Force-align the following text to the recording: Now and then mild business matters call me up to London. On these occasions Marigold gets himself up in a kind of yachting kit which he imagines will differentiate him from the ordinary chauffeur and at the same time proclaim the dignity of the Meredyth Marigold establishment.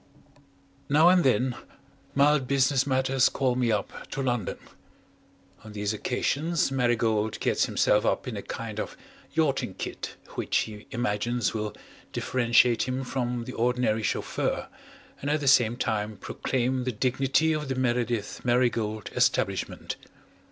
Now 0.89 1.09
and 1.09 1.23
then 1.23 1.55
mild 2.15 2.47
business 2.47 2.87
matters 2.87 3.29
call 3.29 3.55
me 3.55 3.71
up 3.71 4.07
to 4.09 4.23
London. 4.23 4.57
On 5.63 5.73
these 5.73 5.93
occasions 5.93 6.71
Marigold 6.71 7.39
gets 7.39 7.65
himself 7.67 8.03
up 8.03 8.27
in 8.27 8.35
a 8.35 8.41
kind 8.41 8.79
of 8.79 8.97
yachting 9.33 9.75
kit 9.75 10.15
which 10.29 10.57
he 10.65 10.87
imagines 10.89 11.53
will 11.53 11.75
differentiate 12.13 12.87
him 12.87 13.03
from 13.03 13.43
the 13.43 13.53
ordinary 13.53 14.01
chauffeur 14.01 14.69
and 15.21 15.29
at 15.29 15.39
the 15.39 15.47
same 15.47 15.77
time 15.77 16.17
proclaim 16.17 16.83
the 16.83 16.91
dignity 16.91 17.53
of 17.53 17.67
the 17.69 17.75
Meredyth 17.75 18.43
Marigold 18.43 19.11
establishment. 19.15 19.97